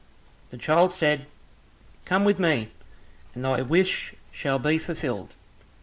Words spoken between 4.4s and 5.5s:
be fulfilled."